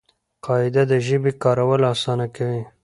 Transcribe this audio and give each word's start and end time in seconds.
قاعده 0.45 0.83
د 0.91 0.93
ژبي 1.07 1.31
کارول 1.43 1.81
آسانه 1.93 2.25
کوي. 2.35 2.61